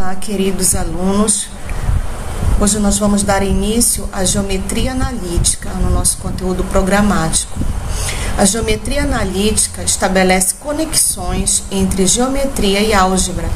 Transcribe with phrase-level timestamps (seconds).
[0.00, 1.48] Olá, queridos alunos.
[2.60, 7.58] Hoje nós vamos dar início à geometria analítica no nosso conteúdo programático.
[8.36, 13.50] A geometria analítica estabelece conexões entre geometria e álgebra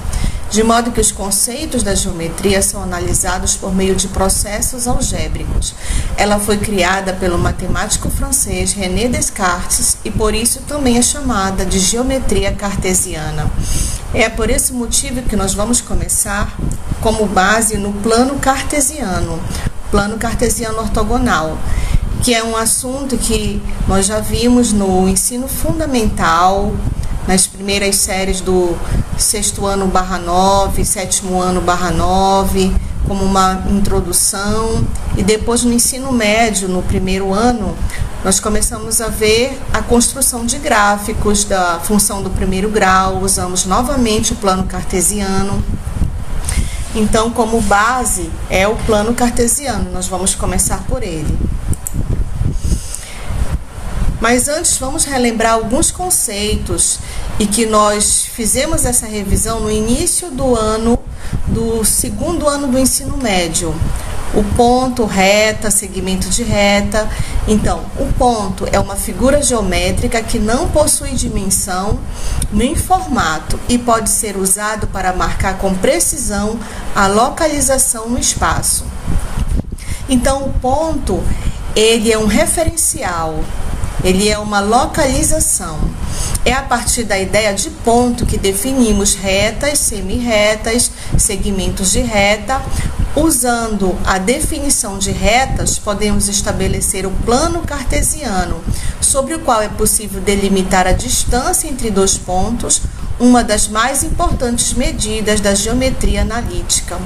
[0.53, 5.75] de modo que os conceitos da geometria são analisados por meio de processos algébricos.
[6.23, 11.81] Ela foi criada pelo matemático francês René Descartes e por isso também é chamada de
[11.81, 13.51] geometria cartesiana.
[14.15, 16.57] É por esse motivo que nós vamos começar
[17.01, 19.43] como base no plano cartesiano,
[19.91, 21.59] plano cartesiano ortogonal
[22.23, 26.73] que é um assunto que nós já vimos no ensino fundamental,
[27.27, 28.77] nas primeiras séries do
[29.19, 32.73] sexto ano barra nove, sétimo ano barra nove,
[33.07, 34.85] como uma introdução.
[35.17, 37.77] E depois no ensino médio, no primeiro ano,
[38.25, 44.33] nós começamos a ver a construção de gráficos da função do primeiro grau, usamos novamente
[44.33, 45.63] o plano cartesiano.
[46.95, 51.39] Então, como base é o plano cartesiano, nós vamos começar por ele.
[54.23, 57.01] Mas antes vamos relembrar alguns conceitos
[57.41, 60.97] e que nós fizemos essa revisão no início do ano
[61.49, 63.75] do segundo ano do ensino médio.
[64.33, 67.11] O ponto, reta, segmento de reta.
[67.49, 71.99] Então, o ponto é uma figura geométrica que não possui dimensão
[72.53, 76.61] nem formato e pode ser usado para marcar com precisão
[76.95, 78.85] a localização no espaço.
[80.09, 81.21] Então, o ponto
[81.75, 83.43] ele é um referencial
[84.05, 85.79] ele é uma localização.
[86.45, 92.61] É a partir da ideia de ponto que definimos retas, semi-retas, segmentos de reta.
[93.15, 98.63] Usando a definição de retas, podemos estabelecer o plano cartesiano,
[99.01, 102.81] sobre o qual é possível delimitar a distância entre dois pontos,
[103.21, 106.99] uma das mais importantes medidas da geometria analítica.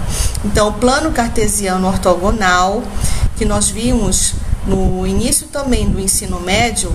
[0.44, 2.82] Então, o plano cartesiano ortogonal,
[3.36, 4.34] que nós vimos
[4.66, 6.94] no início também do ensino médio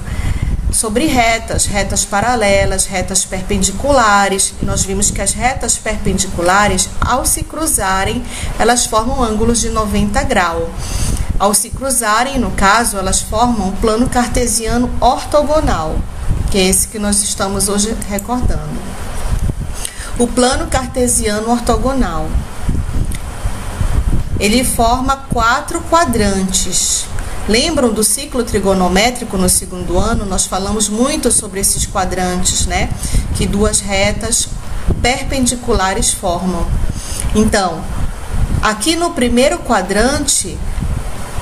[0.72, 4.54] sobre retas, retas paralelas, retas perpendiculares.
[4.62, 8.24] E nós vimos que as retas perpendiculares, ao se cruzarem,
[8.58, 10.70] elas formam ângulos de 90 graus.
[11.38, 15.96] Ao se cruzarem, no caso, elas formam um plano cartesiano ortogonal,
[16.52, 18.80] que é esse que nós estamos hoje recordando.
[20.20, 22.28] O plano cartesiano ortogonal.
[24.40, 27.06] Ele forma quatro quadrantes
[27.48, 30.26] Lembram do ciclo trigonométrico no segundo ano?
[30.26, 32.90] Nós falamos muito sobre esses quadrantes, né?
[33.36, 34.48] Que duas retas
[35.02, 36.66] perpendiculares formam.
[37.34, 37.84] Então,
[38.62, 40.58] aqui no primeiro quadrante,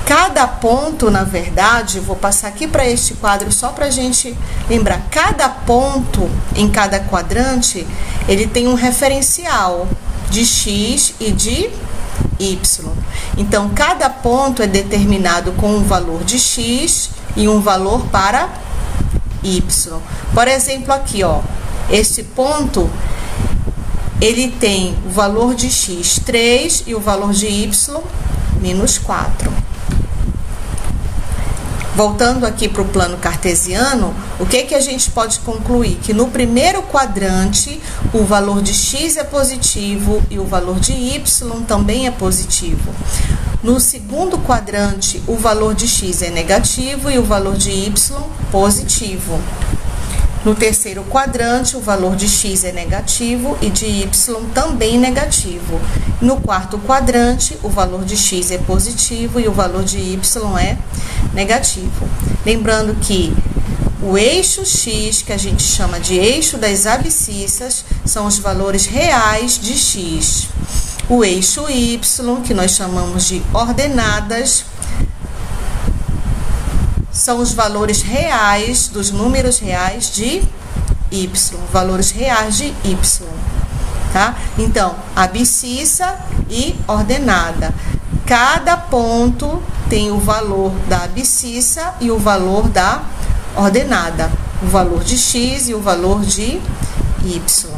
[0.06, 4.36] cada ponto, na verdade, vou passar aqui para este quadro só para a gente
[4.68, 7.86] lembrar, cada ponto em cada quadrante,
[8.26, 9.86] ele tem um referencial
[10.30, 11.70] de x e de
[12.38, 12.58] y.
[13.36, 18.48] Então, cada ponto é determinado com um valor de x e um valor para
[19.42, 19.62] y.
[20.32, 21.40] Por exemplo, aqui, ó,
[21.90, 22.88] esse ponto
[24.20, 27.70] ele tem o valor de x 3 e o valor de y
[28.60, 29.50] menos 4.
[32.00, 35.98] Voltando aqui para o plano cartesiano, o que, que a gente pode concluir?
[36.02, 37.78] Que no primeiro quadrante,
[38.14, 41.22] o valor de x é positivo e o valor de y
[41.68, 42.90] também é positivo.
[43.62, 47.92] No segundo quadrante, o valor de x é negativo e o valor de y
[48.50, 49.38] positivo.
[50.42, 54.08] No terceiro quadrante, o valor de x é negativo e de y
[54.54, 55.78] também negativo.
[56.18, 60.78] No quarto quadrante, o valor de x é positivo e o valor de y é
[61.34, 62.08] negativo.
[62.44, 63.34] Lembrando que
[64.02, 69.58] o eixo x, que a gente chama de eixo das abscissas, são os valores reais
[69.58, 70.48] de x.
[71.06, 74.64] O eixo y, que nós chamamos de ordenadas,
[77.30, 80.42] são os valores reais dos números reais de
[81.12, 81.30] y,
[81.72, 82.98] valores reais de y,
[84.12, 84.34] tá?
[84.58, 86.18] Então, abscissa
[86.50, 87.72] e ordenada.
[88.26, 93.00] Cada ponto tem o valor da abscissa e o valor da
[93.54, 94.28] ordenada,
[94.60, 96.60] o valor de x e o valor de
[97.24, 97.70] y.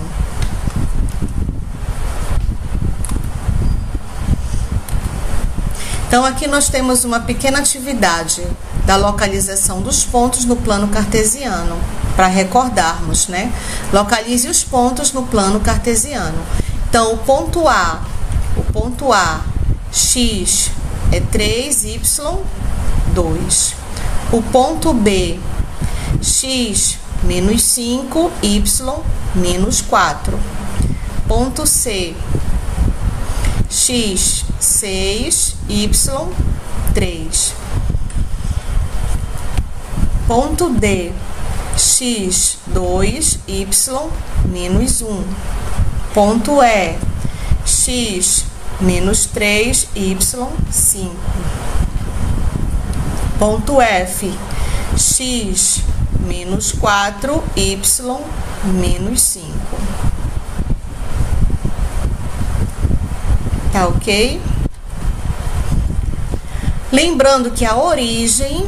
[6.08, 8.46] Então, aqui nós temos uma pequena atividade
[8.86, 11.78] da localização dos pontos no plano cartesiano,
[12.16, 13.52] para recordarmos, né?
[13.92, 16.38] Localize os pontos no plano cartesiano.
[16.88, 18.02] Então, o ponto A,
[18.56, 19.40] o ponto A,
[19.92, 20.70] x
[21.10, 22.38] é 3y
[23.14, 23.74] 2.
[24.32, 25.38] O ponto B,
[26.20, 28.62] x menos 5, y
[29.34, 30.38] menos 4.
[31.28, 32.14] Ponto C,
[33.70, 35.88] x 6, y
[36.94, 37.61] 3.
[40.32, 41.12] Ponto D,
[41.74, 43.66] x 2, y
[44.50, 45.24] menos 1.
[46.14, 46.96] Ponto E,
[47.66, 48.46] x
[48.80, 50.16] menos 3, y
[50.70, 51.12] 5.
[53.38, 54.32] Ponto F,
[54.94, 55.82] x
[56.26, 57.78] menos 4, y
[58.80, 59.48] menos 5.
[63.70, 64.40] Tá ok?
[66.90, 68.66] Lembrando que a origem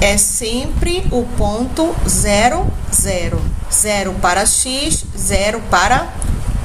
[0.00, 3.40] é sempre o ponto 0, 0.
[3.70, 6.08] 0 para x, 0 para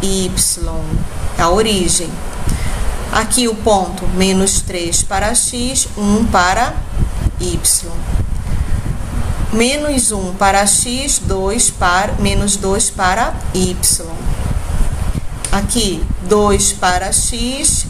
[0.01, 0.31] y.
[1.37, 2.09] A origem.
[3.11, 6.73] Aqui o ponto menos 3 para x, 1 para
[7.39, 7.59] y.
[9.51, 13.75] Menos 1 para x, 2 para, menos 2 para y.
[15.51, 17.85] Aqui, 2 para x,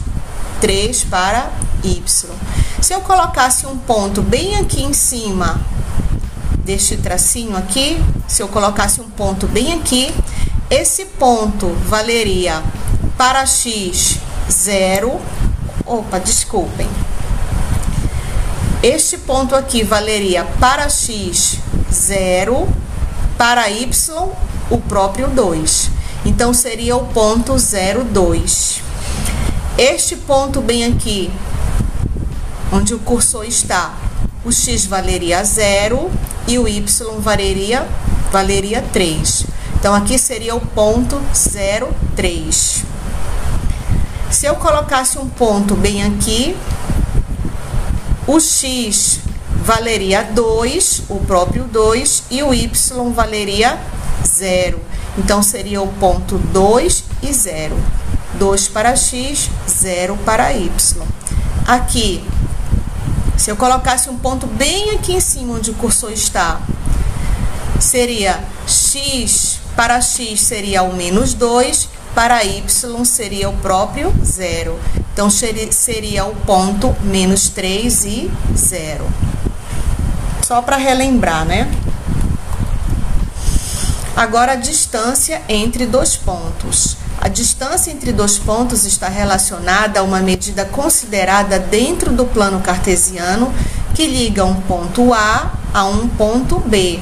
[0.62, 1.50] 3 para
[1.82, 2.00] y.
[2.06, 5.60] Se eu colocasse um ponto bem aqui em cima
[6.64, 10.14] deste tracinho aqui, se eu colocasse um ponto bem aqui,
[10.70, 12.62] esse ponto valeria
[13.18, 14.18] para x
[14.48, 15.20] 0,
[15.84, 16.88] opa, desculpem.
[18.84, 21.58] Este ponto aqui valeria para x
[21.92, 22.68] 0,
[23.36, 23.90] para y
[24.70, 25.90] o próprio 2.
[26.24, 28.91] Então seria o ponto 02.
[29.78, 31.30] Este ponto bem aqui
[32.70, 33.94] onde o cursor está,
[34.44, 36.10] o x valeria 0
[36.46, 36.84] e o y
[37.18, 37.88] valeria,
[38.30, 39.46] valeria 3.
[39.74, 42.84] Então, aqui seria o ponto 0,3.
[44.30, 46.54] Se eu colocasse um ponto bem aqui,
[48.26, 49.20] o x
[49.64, 53.78] valeria 2, o próprio 2, e o y valeria
[54.24, 54.80] 0.
[55.18, 58.01] Então, seria o ponto 2 e 0.
[58.42, 60.68] 2 para x, 0 para y.
[61.64, 62.24] Aqui,
[63.36, 66.60] se eu colocasse um ponto bem aqui em cima onde o cursor está,
[67.78, 72.64] seria x, para x seria o menos 2, para y
[73.04, 74.76] seria o próprio zero.
[75.12, 79.06] Então, seria o ponto menos 3 e 0.
[80.44, 81.70] Só para relembrar, né?
[84.16, 87.01] Agora, a distância entre dois pontos.
[87.20, 93.52] A distância entre dois pontos está relacionada a uma medida considerada dentro do plano cartesiano
[93.94, 96.98] que liga um ponto A a um ponto B.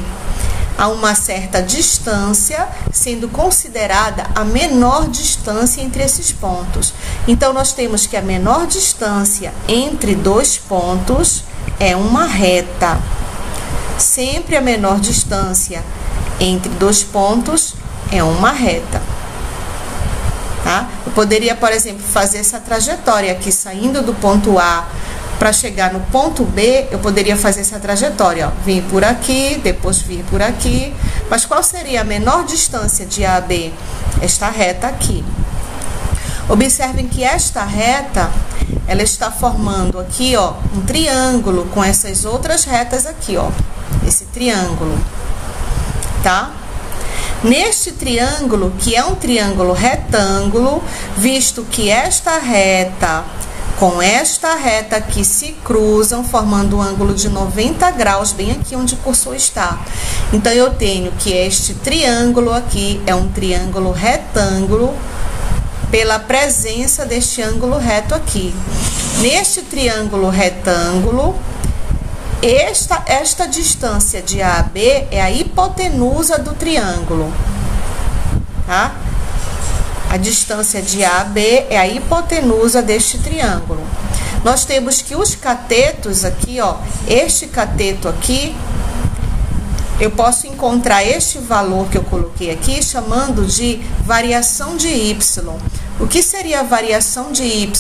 [0.76, 6.92] A uma certa distância, sendo considerada a menor distância entre esses pontos.
[7.28, 11.44] Então, nós temos que a menor distância entre dois pontos
[11.78, 12.98] é uma reta.
[13.98, 15.82] Sempre a menor distância
[16.38, 17.74] entre dois pontos
[18.10, 19.09] é uma reta
[20.70, 20.88] tá?
[21.04, 24.86] Eu poderia, por exemplo, fazer essa trajetória aqui, saindo do ponto A
[25.36, 30.22] para chegar no ponto B, eu poderia fazer essa trajetória, ó, por aqui, depois vir
[30.30, 30.94] por aqui,
[31.28, 33.72] mas qual seria a menor distância de A a B?
[34.22, 35.24] Esta reta aqui.
[36.48, 38.30] Observem que esta reta,
[38.86, 43.50] ela está formando aqui, ó, um triângulo com essas outras retas aqui, ó,
[44.06, 44.96] esse triângulo,
[46.22, 46.59] tá?
[47.42, 50.82] Neste triângulo, que é um triângulo retângulo,
[51.16, 53.24] visto que esta reta
[53.80, 58.92] com esta reta aqui se cruzam, formando um ângulo de 90 graus, bem aqui onde
[58.92, 59.80] o cursor está.
[60.34, 64.94] Então, eu tenho que este triângulo aqui é um triângulo retângulo
[65.90, 68.54] pela presença deste ângulo reto aqui.
[69.22, 71.34] Neste triângulo retângulo,
[72.42, 77.32] esta, esta distância de A a B é a hipotenusa do triângulo,
[78.66, 78.94] tá?
[80.08, 83.82] A distância de A a B é a hipotenusa deste triângulo.
[84.42, 88.56] Nós temos que os catetos aqui, ó, este cateto aqui,
[90.00, 95.14] eu posso encontrar este valor que eu coloquei aqui chamando de variação de y.
[96.00, 97.70] O que seria a variação de y?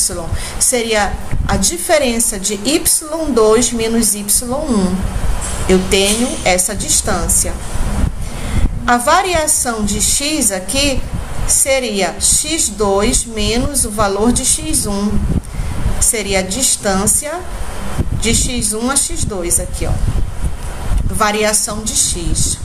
[0.60, 1.10] Seria
[1.48, 4.94] a diferença de y2 menos y1.
[5.66, 7.54] Eu tenho essa distância.
[8.86, 11.00] A variação de x aqui
[11.48, 15.12] seria x2 menos o valor de x1.
[15.98, 17.32] Seria a distância
[18.20, 19.92] de x1 a x2 aqui, ó.
[21.06, 22.58] Variação de x.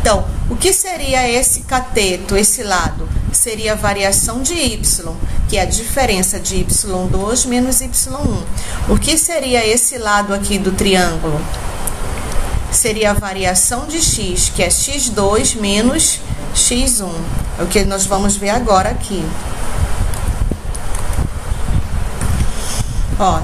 [0.00, 3.08] Então, o que seria esse cateto, esse lado?
[3.32, 5.16] Seria a variação de y,
[5.48, 8.42] que é a diferença de y2 menos y1.
[8.88, 11.40] O que seria esse lado aqui do triângulo?
[12.70, 16.20] Seria a variação de x, que é x2 menos
[16.54, 17.10] x1.
[17.58, 19.24] É o que nós vamos ver agora aqui.
[23.18, 23.40] Ó,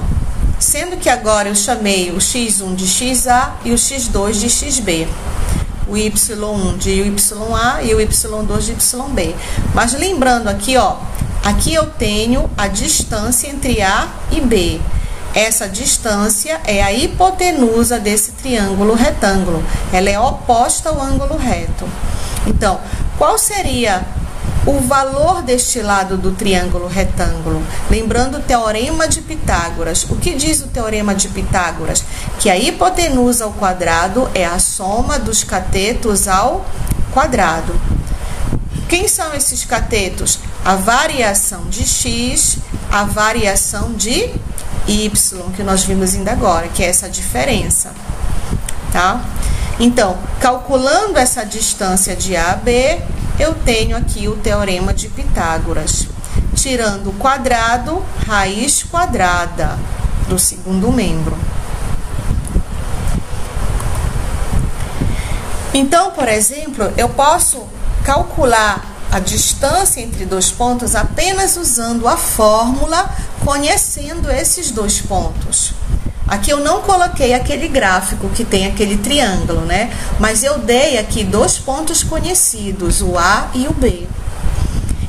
[0.59, 5.07] sendo que agora eu chamei o x1 de xa e o x2 de xb.
[5.89, 9.35] O y1 de ya e o y2 de yb.
[9.73, 10.97] Mas lembrando aqui, ó,
[11.43, 14.79] aqui eu tenho a distância entre a e b.
[15.33, 19.63] Essa distância é a hipotenusa desse triângulo retângulo.
[19.91, 21.85] Ela é oposta ao ângulo reto.
[22.47, 22.79] Então,
[23.17, 24.05] qual seria
[24.65, 27.63] o valor deste lado do triângulo retângulo.
[27.89, 30.03] Lembrando o teorema de Pitágoras.
[30.09, 32.03] O que diz o teorema de Pitágoras?
[32.39, 36.65] Que a hipotenusa ao quadrado é a soma dos catetos ao
[37.13, 37.73] quadrado.
[38.87, 40.39] Quem são esses catetos?
[40.65, 42.57] A variação de x,
[42.91, 44.33] a variação de
[44.87, 45.09] y,
[45.55, 47.91] que nós vimos ainda agora, que é essa diferença.
[48.91, 49.23] Tá?
[49.79, 52.99] Então, calculando essa distância de A a B,
[53.39, 56.07] eu tenho aqui o teorema de Pitágoras.
[56.55, 59.79] Tirando o quadrado, raiz quadrada
[60.27, 61.37] do segundo membro.
[65.73, 67.63] Então, por exemplo, eu posso
[68.03, 73.09] calcular a distância entre dois pontos apenas usando a fórmula,
[73.45, 75.73] conhecendo esses dois pontos.
[76.29, 79.91] Aqui eu não coloquei aquele gráfico que tem aquele triângulo, né?
[80.19, 84.07] Mas eu dei aqui dois pontos conhecidos, o A e o B.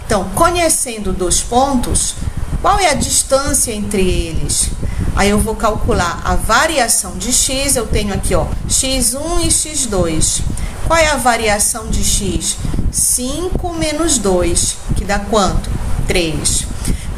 [0.07, 2.15] Então, conhecendo dois pontos,
[2.63, 4.71] qual é a distância entre eles?
[5.15, 10.41] Aí eu vou calcular a variação de x, eu tenho aqui, ó, x1 e x2.
[10.87, 12.57] Qual é a variação de x?
[12.91, 15.71] 5 menos 2, que dá quanto?
[16.07, 16.70] 3.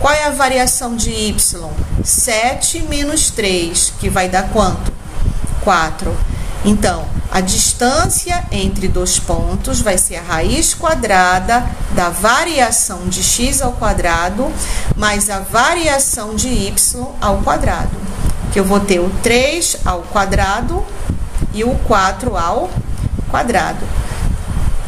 [0.02, 1.71] Qual é a variação de y?
[2.02, 4.92] 7 menos 3, que vai dar quanto?
[5.61, 6.12] 4.
[6.64, 13.62] Então, a distância entre dois pontos vai ser a raiz quadrada da variação de x
[13.62, 14.52] ao quadrado
[14.97, 17.97] mais a variação de y ao quadrado.
[18.52, 20.85] Que eu vou ter o 3 ao quadrado
[21.54, 22.68] e o 4 ao
[23.30, 23.87] quadrado.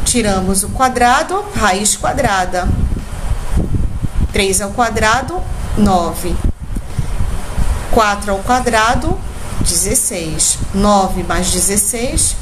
[0.05, 2.69] Tiramos o quadrado, raiz quadrada.
[4.35, 5.41] 3 ao quadrado,
[5.79, 6.35] 9.
[7.93, 9.17] 4 ao quadrado,
[9.61, 10.59] 16.
[10.75, 12.35] 9 mais 16,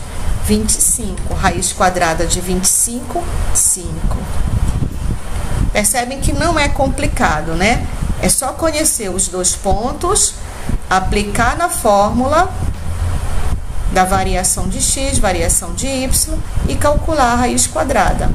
[0.46, 1.34] 25.
[1.34, 3.22] Raiz quadrada de 25,
[3.54, 3.88] 5.
[5.70, 7.86] Percebem que não é complicado, né?
[8.22, 10.34] É só conhecer os dois pontos,
[10.88, 12.50] aplicar na fórmula
[13.92, 18.30] da variação de x, variação de y e calcular a raiz quadrada.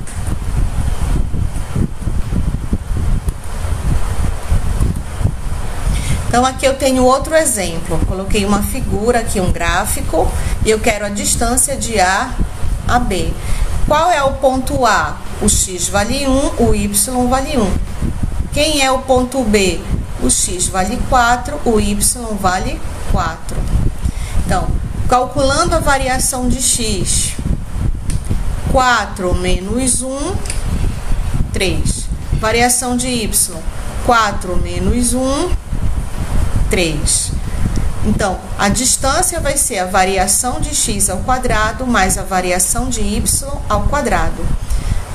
[6.38, 8.00] Então, aqui eu tenho outro exemplo.
[8.06, 10.32] Coloquei uma figura aqui, um gráfico,
[10.64, 12.30] e eu quero a distância de A
[12.88, 13.34] a B.
[13.88, 15.18] Qual é o ponto A?
[15.42, 17.74] O x vale 1, o y vale 1.
[18.54, 19.82] Quem é o ponto B?
[20.22, 21.98] O x vale 4, o y
[22.40, 22.80] vale
[23.12, 23.58] 4.
[24.46, 24.68] Então,
[25.10, 27.34] calculando a variação de x,
[28.72, 30.36] 4 menos 1,
[31.52, 32.06] 3.
[32.34, 33.58] Variação de y,
[34.06, 35.66] 4 menos 1,
[36.70, 37.32] 3.
[38.06, 43.02] Então, a distância vai ser a variação de x ao quadrado mais a variação de
[43.02, 44.46] y ao quadrado.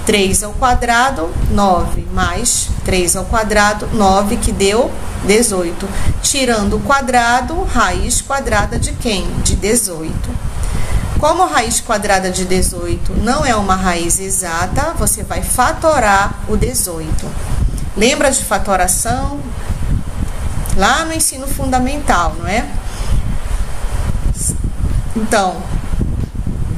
[0.04, 4.90] 3 ao quadrado, 9, mais 3 ao quadrado, 9, que deu
[5.24, 5.88] 18.
[6.22, 9.24] Tirando o quadrado, raiz quadrada de quem?
[9.44, 10.12] De 18.
[11.20, 16.56] Como a raiz quadrada de 18 não é uma raiz exata, você vai fatorar o
[16.56, 17.24] 18.
[17.96, 19.38] Lembra de fatoração?
[20.76, 22.66] Lá no ensino fundamental, não é?
[25.14, 25.56] Então,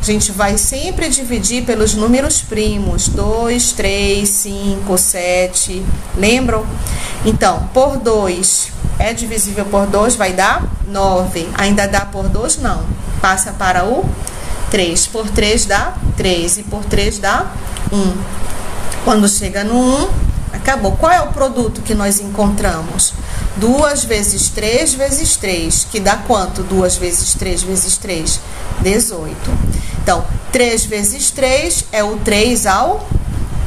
[0.00, 5.86] a gente vai sempre dividir pelos números primos, 2, 3, 5, 7,
[6.16, 6.66] lembram?
[7.24, 11.48] Então, por 2 é divisível por 2, vai dar 9.
[11.54, 12.58] Ainda dá por 2?
[12.58, 12.84] Não.
[13.20, 14.08] Passa para o
[14.70, 15.06] 3.
[15.06, 17.46] Por 3 dá 3 e por 3 dá
[17.92, 18.12] 1.
[19.04, 20.08] Quando chega no 1,
[20.52, 20.92] acabou.
[20.92, 23.14] Qual é o produto que nós encontramos?
[23.56, 26.62] 2 vezes 3 vezes 3, que dá quanto?
[26.62, 28.40] 2 vezes 3 vezes 3?
[28.80, 29.36] 18.
[30.02, 33.08] Então, 3 vezes 3 é o 3 ao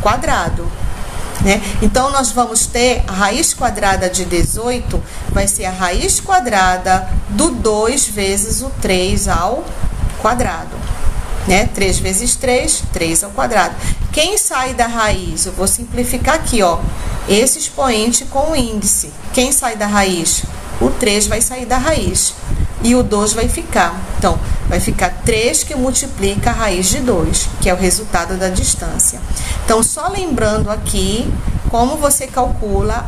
[0.01, 0.69] quadrado.
[1.41, 1.61] Né?
[1.81, 7.51] Então, nós vamos ter a raiz quadrada de 18, vai ser a raiz quadrada do
[7.51, 9.63] 2 vezes o 3 ao
[10.21, 10.75] quadrado.
[11.47, 11.65] Né?
[11.73, 13.75] 3 vezes 3, 3 ao quadrado.
[14.11, 15.45] Quem sai da raiz?
[15.45, 16.79] Eu vou simplificar aqui, ó
[17.27, 19.11] esse expoente com o índice.
[19.33, 20.43] Quem sai da raiz?
[20.79, 22.33] O 3 vai sair da raiz
[22.83, 23.99] e o 2 vai ficar.
[24.17, 28.49] Então, vai ficar 3 que multiplica a raiz de 2, que é o resultado da
[28.49, 29.19] distância.
[29.65, 31.31] Então, só lembrando aqui
[31.69, 33.05] como você calcula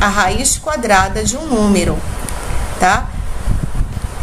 [0.00, 1.96] a raiz quadrada de um número.
[2.80, 3.08] tá?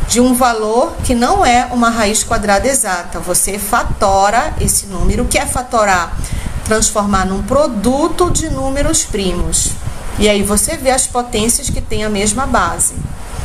[0.07, 3.19] De um valor que não é uma raiz quadrada exata.
[3.19, 5.23] Você fatora esse número.
[5.23, 6.17] O que é fatorar?
[6.63, 9.71] Transformar num produto de números primos.
[10.17, 12.95] E aí você vê as potências que têm a mesma base.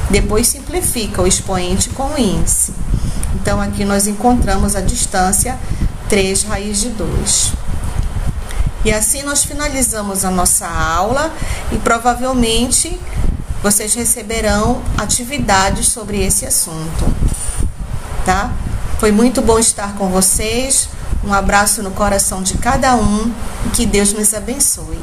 [0.09, 2.73] Depois simplifica o expoente com o índice.
[3.35, 5.59] Então aqui nós encontramos a distância
[6.09, 7.52] 3 raiz de 2.
[8.85, 11.33] E assim nós finalizamos a nossa aula
[11.71, 12.99] e provavelmente
[13.62, 17.04] vocês receberão atividades sobre esse assunto.
[18.25, 18.52] Tá?
[18.99, 20.88] Foi muito bom estar com vocês.
[21.25, 23.33] Um abraço no coração de cada um
[23.66, 24.99] e que Deus nos abençoe.